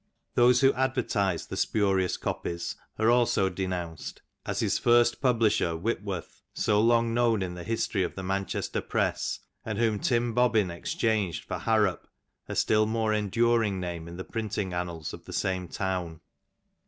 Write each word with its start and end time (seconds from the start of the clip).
Those 0.33 0.61
who 0.61 0.73
advertised 0.73 1.51
the 1.51 1.55
spurious 1.55 2.17
copies 2.17 2.75
are 2.97 3.11
also 3.11 3.49
denounced, 3.49 4.23
as 4.47 4.59
his 4.59 4.79
first 4.79 5.21
publisher 5.21 5.77
Whitworth, 5.77 6.41
so 6.55 6.81
long 6.81 7.13
known 7.13 7.43
in 7.43 7.53
the 7.53 7.63
history 7.63 8.01
of 8.01 8.15
the 8.15 8.23
Man 8.23 8.47
chester 8.47 8.81
press, 8.81 9.41
and 9.63 9.77
whom 9.77 9.99
Tim 9.99 10.33
Bobbin 10.33 10.71
exchanged 10.71 11.43
for 11.43 11.59
Harrop, 11.59 12.07
a 12.49 12.55
still 12.55 12.87
more 12.87 13.13
enduring 13.13 13.79
name 13.79 14.07
in 14.07 14.17
the 14.17 14.23
printing 14.25 14.73
annals 14.73 15.13
of 15.13 15.25
the 15.25 15.33
same 15.33 15.67
town. 15.67 16.21